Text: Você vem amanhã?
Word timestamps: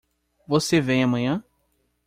Você 0.47 0.81
vem 0.81 1.03
amanhã? 1.03 1.45